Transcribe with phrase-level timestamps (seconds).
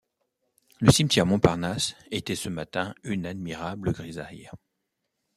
[0.79, 4.49] Le cimetière Montparnasse était ce matin une admirable grisaille.